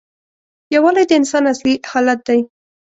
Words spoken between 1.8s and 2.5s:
حالت دی.